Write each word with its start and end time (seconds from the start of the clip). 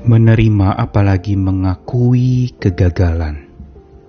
Menerima 0.00 0.80
apalagi 0.80 1.36
mengakui 1.36 2.56
kegagalan 2.56 3.52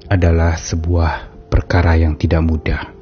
adalah 0.08 0.56
sebuah 0.56 1.28
perkara 1.52 2.00
yang 2.00 2.16
tidak 2.16 2.48
mudah. 2.48 2.96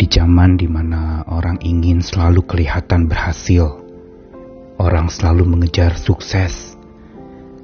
Di 0.00 0.08
zaman 0.08 0.56
di 0.56 0.64
mana 0.64 1.20
orang 1.28 1.60
ingin 1.60 2.00
selalu 2.00 2.48
kelihatan 2.48 3.04
berhasil, 3.04 3.68
orang 4.80 5.12
selalu 5.12 5.44
mengejar 5.44 6.00
sukses, 6.00 6.72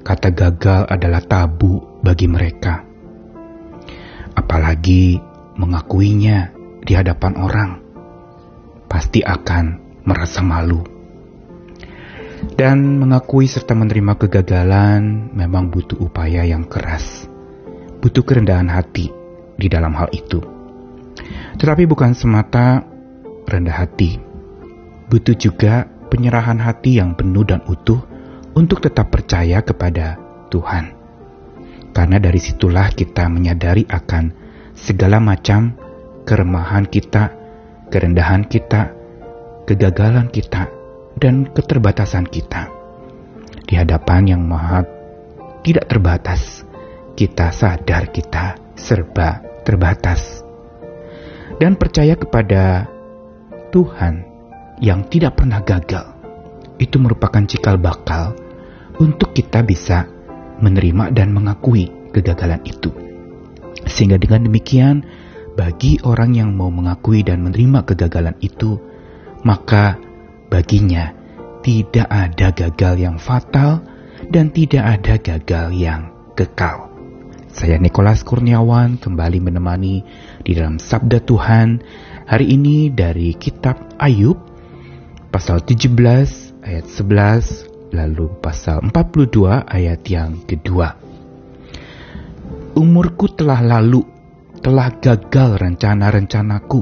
kata 0.05 0.37
gagal 0.37 0.85
adalah 0.85 1.25
tabu 1.25 1.81
bagi 2.05 2.29
mereka. 2.29 2.85
Apalagi 4.37 5.17
mengakuinya 5.57 6.53
di 6.85 6.93
hadapan 6.93 7.33
orang, 7.41 7.71
pasti 8.85 9.25
akan 9.25 9.97
merasa 10.05 10.45
malu. 10.45 10.98
Dan 12.39 13.03
mengakui 13.03 13.51
serta 13.51 13.75
menerima 13.75 14.15
kegagalan 14.15 15.31
memang 15.35 15.67
butuh 15.67 15.99
upaya 15.99 16.47
yang 16.47 16.63
keras, 16.63 17.27
butuh 17.99 18.23
kerendahan 18.23 18.71
hati 18.71 19.11
di 19.59 19.67
dalam 19.67 19.91
hal 19.91 20.07
itu. 20.15 20.39
Tetapi 21.59 21.83
bukan 21.83 22.15
semata 22.15 22.87
rendah 23.43 23.75
hati, 23.75 24.23
butuh 25.11 25.35
juga 25.35 25.83
penyerahan 26.07 26.63
hati 26.63 27.03
yang 27.03 27.11
penuh 27.19 27.43
dan 27.43 27.59
utuh 27.67 27.99
untuk 28.55 28.79
tetap 28.79 29.11
percaya 29.11 29.59
kepada 29.59 30.15
Tuhan. 30.47 30.95
Karena 31.91 32.17
dari 32.23 32.39
situlah 32.39 32.87
kita 32.95 33.27
menyadari 33.27 33.83
akan 33.83 34.31
segala 34.71 35.19
macam 35.19 35.75
keremahan 36.23 36.87
kita, 36.87 37.35
kerendahan 37.91 38.47
kita, 38.47 38.95
kegagalan 39.67 40.31
kita, 40.31 40.78
dan 41.19 41.51
keterbatasan 41.51 42.25
kita. 42.25 42.71
Di 43.67 43.77
hadapan 43.77 44.33
yang 44.33 44.41
maha 44.47 44.81
tidak 45.61 45.91
terbatas, 45.91 46.63
kita 47.13 47.51
sadar 47.51 48.09
kita 48.09 48.57
serba 48.79 49.43
terbatas. 49.67 50.41
Dan 51.59 51.75
percaya 51.75 52.15
kepada 52.15 52.87
Tuhan 53.69 54.23
yang 54.79 55.05
tidak 55.11 55.37
pernah 55.37 55.59
gagal. 55.59 56.15
Itu 56.79 56.97
merupakan 57.03 57.43
cikal 57.43 57.75
bakal 57.75 58.33
untuk 59.03 59.35
kita 59.35 59.59
bisa 59.67 60.07
menerima 60.63 61.11
dan 61.11 61.35
mengakui 61.35 61.91
kegagalan 62.15 62.63
itu. 62.63 62.89
Sehingga 63.83 64.15
dengan 64.15 64.47
demikian, 64.47 65.03
bagi 65.59 65.99
orang 66.07 66.31
yang 66.39 66.55
mau 66.55 66.71
mengakui 66.71 67.19
dan 67.27 67.43
menerima 67.43 67.83
kegagalan 67.83 68.39
itu, 68.39 68.79
maka 69.43 69.99
baginya 70.49 71.13
tidak 71.61 72.09
ada 72.09 72.49
gagal 72.51 72.93
yang 72.97 73.17
fatal 73.21 73.85
dan 74.33 74.51
tidak 74.51 74.99
ada 74.99 75.15
gagal 75.21 75.71
yang 75.73 76.11
kekal. 76.35 76.89
Saya 77.49 77.81
Nikolas 77.81 78.21
Kurniawan 78.21 79.01
kembali 79.01 79.39
menemani 79.41 80.05
di 80.45 80.51
dalam 80.53 80.77
Sabda 80.77 81.21
Tuhan 81.25 81.81
hari 82.29 82.53
ini 82.53 82.93
dari 82.93 83.33
kitab 83.33 83.97
Ayub 83.97 84.37
pasal 85.33 85.65
17 85.65 85.97
ayat 86.65 86.85
11 86.85 87.93
lalu 87.93 88.29
pasal 88.37 88.85
42 88.85 89.65
ayat 89.65 90.01
yang 90.05 90.45
kedua. 90.45 90.93
Umurku 92.77 93.33
telah 93.33 93.59
lalu, 93.65 94.05
telah 94.61 94.93
gagal 95.01 95.57
rencana-rencanaku, 95.57 96.81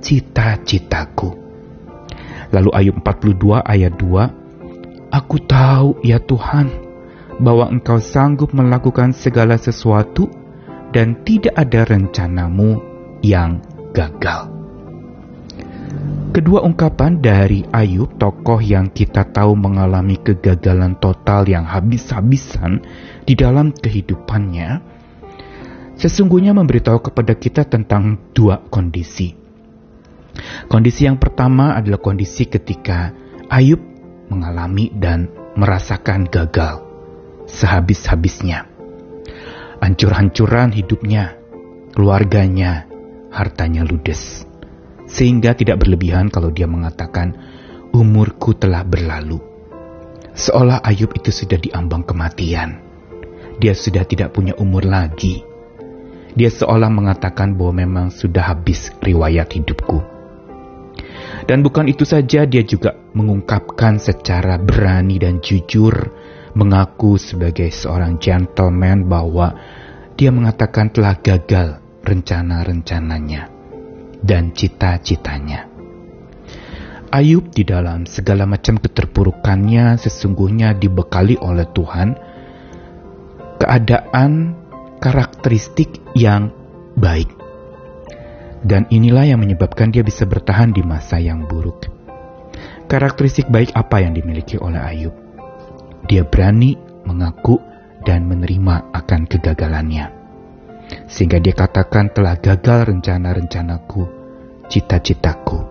cita-citaku. 0.00 1.49
Lalu 2.50 2.70
Ayub 2.74 2.96
42 3.02 3.62
ayat 3.62 3.94
2, 3.98 5.14
Aku 5.14 5.36
tahu 5.42 5.98
ya 6.06 6.22
Tuhan, 6.22 6.70
bahwa 7.42 7.66
engkau 7.70 7.98
sanggup 7.98 8.54
melakukan 8.54 9.10
segala 9.16 9.58
sesuatu 9.58 10.30
dan 10.90 11.22
tidak 11.22 11.54
ada 11.56 11.86
rencanamu 11.86 12.78
yang 13.22 13.62
gagal. 13.94 14.50
Kedua 16.30 16.62
ungkapan 16.62 17.18
dari 17.18 17.66
Ayub, 17.74 18.14
tokoh 18.14 18.62
yang 18.62 18.94
kita 18.94 19.26
tahu 19.34 19.58
mengalami 19.58 20.14
kegagalan 20.14 20.94
total 21.02 21.42
yang 21.50 21.66
habis-habisan 21.66 22.86
di 23.26 23.34
dalam 23.34 23.74
kehidupannya, 23.74 24.78
sesungguhnya 25.98 26.54
memberitahu 26.54 27.10
kepada 27.10 27.34
kita 27.34 27.66
tentang 27.66 28.30
dua 28.30 28.62
kondisi. 28.70 29.34
Kondisi 30.70 31.06
yang 31.06 31.18
pertama 31.18 31.76
adalah 31.76 31.98
kondisi 31.98 32.46
ketika 32.46 33.12
Ayub 33.50 33.82
mengalami 34.30 34.94
dan 34.94 35.26
merasakan 35.58 36.30
gagal 36.30 36.86
sehabis-habisnya. 37.50 38.70
Hancur-hancuran 39.82 40.70
hidupnya, 40.76 41.34
keluarganya, 41.96 42.86
hartanya 43.34 43.82
ludes. 43.82 44.46
Sehingga 45.10 45.58
tidak 45.58 45.82
berlebihan 45.82 46.30
kalau 46.30 46.54
dia 46.54 46.70
mengatakan, 46.70 47.34
umurku 47.90 48.54
telah 48.54 48.86
berlalu. 48.86 49.42
Seolah 50.30 50.78
Ayub 50.86 51.10
itu 51.18 51.34
sudah 51.34 51.58
diambang 51.58 52.06
kematian. 52.06 52.78
Dia 53.58 53.74
sudah 53.74 54.06
tidak 54.06 54.30
punya 54.30 54.54
umur 54.56 54.86
lagi. 54.86 55.42
Dia 56.38 56.46
seolah 56.46 56.86
mengatakan 56.86 57.58
bahwa 57.58 57.82
memang 57.82 58.06
sudah 58.14 58.54
habis 58.54 58.94
riwayat 59.02 59.50
hidupku. 59.50 60.19
Dan 61.46 61.66
bukan 61.66 61.90
itu 61.90 62.06
saja, 62.06 62.46
dia 62.46 62.62
juga 62.62 62.94
mengungkapkan 63.14 63.98
secara 63.98 64.56
berani 64.60 65.18
dan 65.18 65.42
jujur 65.42 65.92
mengaku 66.54 67.14
sebagai 67.18 67.70
seorang 67.70 68.18
gentleman 68.18 69.06
bahwa 69.06 69.54
dia 70.18 70.34
mengatakan 70.34 70.90
telah 70.90 71.16
gagal 71.18 71.78
rencana-rencananya 72.02 73.48
dan 74.20 74.52
cita-citanya. 74.52 75.70
Ayub 77.10 77.50
di 77.50 77.66
dalam 77.66 78.06
segala 78.06 78.46
macam 78.46 78.78
keterpurukannya 78.78 79.98
sesungguhnya 79.98 80.78
dibekali 80.78 81.34
oleh 81.42 81.66
Tuhan 81.74 82.14
keadaan 83.58 84.54
karakteristik 85.02 85.98
yang 86.14 86.54
baik. 86.94 87.39
Dan 88.60 88.84
inilah 88.92 89.24
yang 89.24 89.40
menyebabkan 89.40 89.88
dia 89.88 90.04
bisa 90.04 90.28
bertahan 90.28 90.76
di 90.76 90.84
masa 90.84 91.16
yang 91.16 91.48
buruk. 91.48 91.88
Karakteristik 92.90 93.48
baik 93.48 93.72
apa 93.72 94.04
yang 94.04 94.12
dimiliki 94.12 94.60
oleh 94.60 94.82
Ayub? 94.82 95.14
dia 96.10 96.26
berani 96.26 96.74
mengaku 97.06 97.62
dan 98.02 98.26
menerima 98.26 98.90
akan 98.90 99.30
kegagalannya. 99.30 100.10
Sehingga 101.06 101.38
dia 101.38 101.54
katakan 101.54 102.10
telah 102.10 102.34
gagal 102.34 102.90
rencana-rencanaku, 102.90 104.02
cita-citaku. 104.66 105.62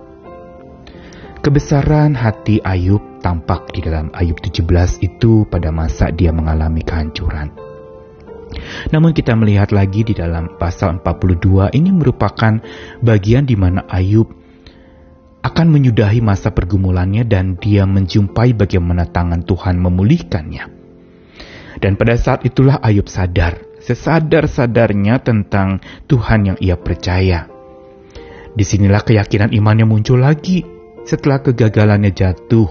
Kebesaran 1.44 2.16
hati 2.16 2.64
Ayub 2.64 3.20
tampak 3.20 3.76
di 3.76 3.84
dalam 3.84 4.12
Ayub 4.16 4.40
17 4.40 5.04
itu 5.04 5.44
pada 5.52 5.76
masa 5.76 6.08
dia 6.12 6.32
mengalami 6.32 6.88
kehancuran. 6.88 7.52
Namun 8.90 9.14
kita 9.14 9.38
melihat 9.38 9.70
lagi 9.70 10.02
di 10.02 10.18
dalam 10.18 10.58
pasal 10.58 10.98
42 11.02 11.78
ini 11.78 11.90
merupakan 11.94 12.58
bagian 13.06 13.46
di 13.46 13.54
mana 13.54 13.86
Ayub 13.86 14.26
akan 15.40 15.68
menyudahi 15.72 16.20
masa 16.20 16.52
pergumulannya 16.52 17.24
dan 17.24 17.56
dia 17.56 17.88
menjumpai 17.88 18.58
bagaimana 18.58 19.08
tangan 19.08 19.46
Tuhan 19.46 19.80
memulihkannya. 19.80 20.64
Dan 21.80 21.96
pada 21.96 22.20
saat 22.20 22.44
itulah 22.44 22.82
Ayub 22.84 23.08
sadar, 23.08 23.56
sesadar-sadarnya 23.80 25.24
tentang 25.24 25.80
Tuhan 26.12 26.52
yang 26.52 26.58
ia 26.60 26.76
percaya. 26.76 27.48
Di 28.52 28.66
sinilah 28.68 29.00
keyakinan 29.06 29.56
imannya 29.56 29.88
muncul 29.88 30.20
lagi 30.20 30.66
setelah 31.08 31.40
kegagalannya 31.40 32.12
jatuh 32.12 32.68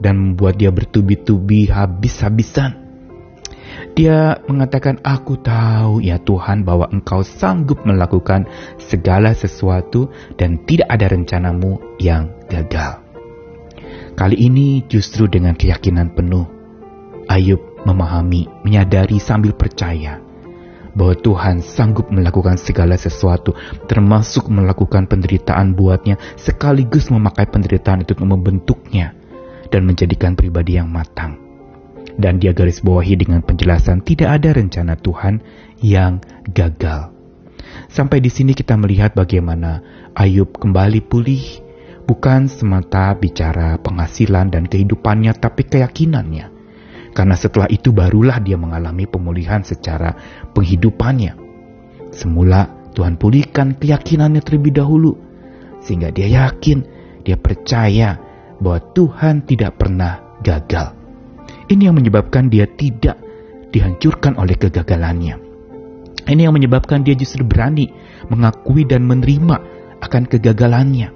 dan 0.00 0.16
membuat 0.16 0.56
dia 0.56 0.72
bertubi-tubi 0.72 1.68
habis-habisan. 1.68 2.87
Dia 3.94 4.38
mengatakan, 4.46 5.02
Aku 5.02 5.38
tahu 5.38 6.02
ya 6.02 6.18
Tuhan 6.22 6.62
bahwa 6.62 6.86
engkau 6.90 7.22
sanggup 7.26 7.82
melakukan 7.82 8.46
segala 8.78 9.34
sesuatu 9.34 10.10
dan 10.38 10.62
tidak 10.66 10.86
ada 10.90 11.06
rencanamu 11.10 11.98
yang 11.98 12.30
gagal. 12.46 13.02
Kali 14.18 14.34
ini 14.38 14.82
justru 14.90 15.30
dengan 15.30 15.54
keyakinan 15.54 16.10
penuh, 16.10 16.46
Ayub 17.30 17.62
memahami, 17.86 18.50
menyadari 18.66 19.22
sambil 19.22 19.54
percaya 19.54 20.18
bahwa 20.98 21.14
Tuhan 21.14 21.62
sanggup 21.62 22.10
melakukan 22.10 22.58
segala 22.58 22.98
sesuatu, 22.98 23.54
termasuk 23.86 24.50
melakukan 24.50 25.06
penderitaan 25.06 25.78
buatnya, 25.78 26.18
sekaligus 26.34 27.14
memakai 27.14 27.46
penderitaan 27.46 28.02
itu 28.02 28.18
untuk 28.18 28.34
membentuknya 28.34 29.14
dan 29.70 29.86
menjadikan 29.86 30.34
pribadi 30.34 30.74
yang 30.74 30.90
matang 30.90 31.47
dan 32.18 32.42
dia 32.42 32.50
garis 32.50 32.82
bawahi 32.82 33.14
dengan 33.14 33.40
penjelasan 33.46 34.02
tidak 34.02 34.42
ada 34.42 34.50
rencana 34.50 34.98
Tuhan 34.98 35.40
yang 35.78 36.18
gagal. 36.50 37.14
Sampai 37.88 38.18
di 38.18 38.28
sini 38.28 38.52
kita 38.52 38.74
melihat 38.74 39.14
bagaimana 39.14 39.80
Ayub 40.18 40.50
kembali 40.58 41.00
pulih, 41.06 41.62
bukan 42.04 42.50
semata 42.50 43.14
bicara 43.14 43.78
penghasilan 43.78 44.50
dan 44.50 44.66
kehidupannya, 44.66 45.32
tapi 45.38 45.62
keyakinannya. 45.62 46.58
Karena 47.14 47.38
setelah 47.38 47.70
itu 47.70 47.94
barulah 47.94 48.42
dia 48.42 48.58
mengalami 48.58 49.06
pemulihan 49.06 49.62
secara 49.62 50.12
penghidupannya. 50.52 51.38
Semula 52.10 52.90
Tuhan 52.98 53.14
pulihkan 53.14 53.78
keyakinannya 53.78 54.42
terlebih 54.42 54.74
dahulu. 54.74 55.14
Sehingga 55.78 56.10
dia 56.10 56.26
yakin, 56.26 56.82
dia 57.22 57.38
percaya 57.38 58.18
bahwa 58.58 58.82
Tuhan 58.90 59.46
tidak 59.46 59.78
pernah 59.78 60.42
gagal. 60.42 60.97
Ini 61.68 61.92
yang 61.92 61.96
menyebabkan 61.96 62.48
dia 62.48 62.64
tidak 62.64 63.20
dihancurkan 63.72 64.40
oleh 64.40 64.56
kegagalannya. 64.56 65.36
Ini 66.28 66.48
yang 66.48 66.56
menyebabkan 66.56 67.04
dia 67.04 67.16
justru 67.16 67.44
berani 67.44 67.88
mengakui 68.28 68.84
dan 68.88 69.04
menerima 69.04 69.56
akan 70.00 70.22
kegagalannya. 70.28 71.12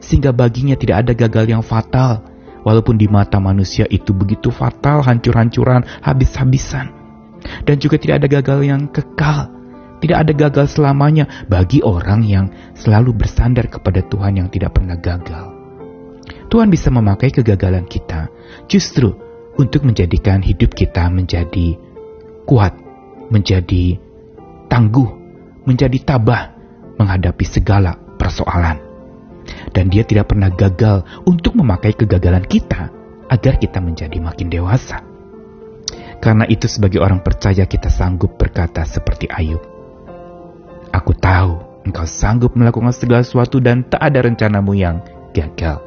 Sehingga 0.00 0.36
baginya 0.36 0.76
tidak 0.76 1.08
ada 1.08 1.12
gagal 1.16 1.44
yang 1.48 1.62
fatal, 1.64 2.24
Walaupun 2.66 2.98
di 2.98 3.06
mata 3.06 3.38
manusia 3.38 3.86
itu 3.86 4.10
begitu 4.10 4.50
fatal, 4.50 4.98
hancur-hancuran, 5.06 5.86
habis-habisan. 6.02 6.90
Dan 7.62 7.78
juga 7.78 7.94
tidak 7.94 8.26
ada 8.26 8.28
gagal 8.42 8.58
yang 8.66 8.90
kekal. 8.90 9.54
Tidak 10.02 10.18
ada 10.18 10.34
gagal 10.34 10.74
selamanya 10.74 11.46
bagi 11.46 11.78
orang 11.86 12.26
yang 12.26 12.50
selalu 12.74 13.14
bersandar 13.14 13.70
kepada 13.70 14.02
Tuhan 14.02 14.42
yang 14.42 14.48
tidak 14.50 14.74
pernah 14.74 14.98
gagal. 14.98 15.54
Tuhan 16.50 16.66
bisa 16.66 16.90
memakai 16.90 17.30
kegagalan 17.30 17.86
kita 17.86 18.26
justru 18.66 19.14
untuk 19.56 19.88
menjadikan 19.88 20.44
hidup 20.44 20.72
kita 20.76 21.08
menjadi 21.08 21.76
kuat, 22.44 22.76
menjadi 23.32 23.98
tangguh, 24.68 25.10
menjadi 25.64 25.98
tabah 26.04 26.52
menghadapi 26.96 27.44
segala 27.44 27.96
persoalan 28.16 28.86
dan 29.72 29.92
dia 29.92 30.02
tidak 30.02 30.32
pernah 30.32 30.50
gagal 30.50 31.04
untuk 31.28 31.54
memakai 31.54 31.94
kegagalan 31.94 32.44
kita 32.44 32.90
agar 33.26 33.58
kita 33.58 33.78
menjadi 33.82 34.18
makin 34.22 34.48
dewasa. 34.50 35.02
Karena 36.16 36.48
itu 36.48 36.66
sebagai 36.66 37.02
orang 37.02 37.20
percaya 37.20 37.68
kita 37.68 37.92
sanggup 37.92 38.40
berkata 38.40 38.82
seperti 38.88 39.28
Ayub. 39.28 39.60
Aku 40.90 41.12
tahu 41.12 41.84
engkau 41.84 42.06
sanggup 42.08 42.56
melakukan 42.56 42.94
segala 42.96 43.22
sesuatu 43.22 43.60
dan 43.60 43.84
tak 43.84 44.00
ada 44.00 44.24
rencanamu 44.24 44.72
yang 44.72 45.04
gagal. 45.36 45.78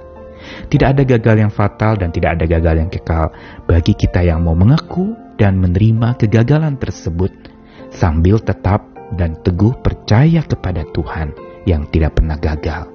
Tidak 0.68 0.88
ada 0.96 1.04
gagal 1.04 1.36
yang 1.40 1.52
fatal 1.52 2.00
dan 2.00 2.10
tidak 2.10 2.40
ada 2.40 2.46
gagal 2.48 2.76
yang 2.80 2.90
kekal 2.90 3.32
bagi 3.68 3.94
kita 3.96 4.24
yang 4.24 4.44
mau 4.44 4.56
mengaku 4.56 5.14
dan 5.40 5.60
menerima 5.60 6.20
kegagalan 6.20 6.76
tersebut 6.76 7.32
sambil 7.90 8.38
tetap 8.40 8.86
dan 9.16 9.40
teguh 9.42 9.74
percaya 9.82 10.46
kepada 10.46 10.86
Tuhan 10.94 11.34
yang 11.66 11.90
tidak 11.90 12.20
pernah 12.22 12.38
gagal. 12.38 12.90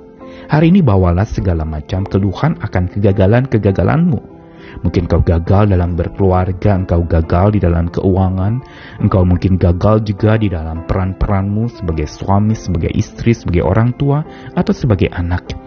Hari 0.51 0.71
ini 0.71 0.85
bawalah 0.85 1.27
segala 1.27 1.65
macam 1.65 2.05
keluhan 2.05 2.59
akan 2.61 2.91
kegagalan-kegagalanmu. 2.91 4.35
Mungkin 4.83 5.07
kau 5.07 5.23
gagal 5.23 5.71
dalam 5.71 5.95
berkeluarga, 5.95 6.75
engkau 6.75 7.07
gagal 7.07 7.55
di 7.55 7.61
dalam 7.63 7.87
keuangan, 7.89 8.59
engkau 8.99 9.23
mungkin 9.23 9.55
gagal 9.61 10.03
juga 10.03 10.35
di 10.35 10.51
dalam 10.51 10.83
peran-peranmu 10.85 11.71
sebagai 11.71 12.11
suami, 12.11 12.59
sebagai 12.59 12.91
istri, 12.91 13.37
sebagai 13.37 13.63
orang 13.63 13.95
tua, 13.95 14.25
atau 14.57 14.75
sebagai 14.75 15.09
anak. 15.15 15.64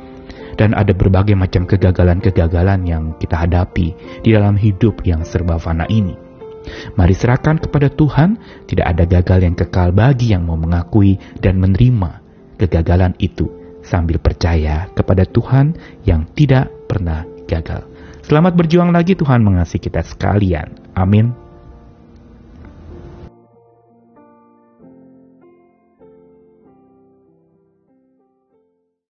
Dan 0.57 0.73
ada 0.73 0.89
berbagai 0.91 1.37
macam 1.37 1.69
kegagalan-kegagalan 1.69 2.81
yang 2.89 3.13
kita 3.21 3.45
hadapi 3.45 3.93
di 4.25 4.29
dalam 4.33 4.57
hidup 4.57 5.05
yang 5.05 5.21
serba 5.21 5.61
fana 5.61 5.85
ini. 5.85 6.17
Mari 6.97 7.15
serahkan 7.15 7.61
kepada 7.61 7.87
Tuhan, 7.93 8.35
tidak 8.67 8.85
ada 8.91 9.03
gagal 9.07 9.39
yang 9.45 9.55
kekal 9.55 9.95
bagi 9.95 10.35
yang 10.35 10.43
mau 10.43 10.59
mengakui 10.59 11.15
dan 11.39 11.61
menerima 11.61 12.19
kegagalan 12.59 13.13
itu 13.21 13.47
sambil 13.85 14.19
percaya 14.19 14.91
kepada 14.91 15.23
Tuhan 15.23 15.77
yang 16.03 16.27
tidak 16.35 16.67
pernah 16.89 17.23
gagal. 17.47 17.87
Selamat 18.27 18.59
berjuang 18.59 18.91
lagi 18.91 19.15
Tuhan 19.15 19.39
mengasihi 19.39 19.79
kita 19.79 20.03
sekalian. 20.03 20.91
Amin. 20.91 21.46